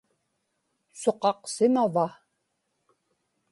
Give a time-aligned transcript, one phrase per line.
[1.01, 2.07] suqaqsimava